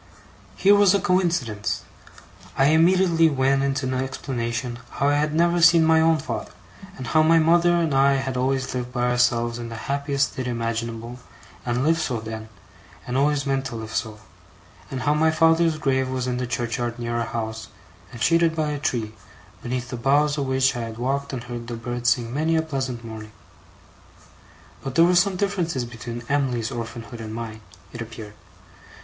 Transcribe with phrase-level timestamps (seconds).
[0.55, 1.83] Here was a coincidence!
[2.57, 6.49] I immediately went into an explanation how I had never seen my own father;
[6.97, 10.47] and how my mother and I had always lived by ourselves in the happiest state
[10.47, 11.19] imaginable,
[11.67, 12.49] and lived so then,
[13.05, 14.17] and always meant to live so;
[14.89, 17.67] and how my father's grave was in the churchyard near our house,
[18.11, 19.13] and shaded by a tree,
[19.61, 22.63] beneath the boughs of which I had walked and heard the birds sing many a
[22.63, 23.33] pleasant morning.
[24.83, 27.61] But there were some differences between Em'ly's orphanhood and mine,
[27.93, 28.33] it appeared.